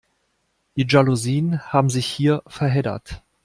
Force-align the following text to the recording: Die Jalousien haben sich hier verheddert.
Die 0.77 0.87
Jalousien 0.89 1.59
haben 1.61 1.91
sich 1.91 2.07
hier 2.07 2.41
verheddert. 2.47 3.21